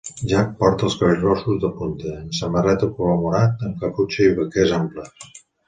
[0.29, 4.77] Jak porta els cabells rossos de punta, una samarreta color morat amb caputxa i vaquers
[4.83, 5.41] amples.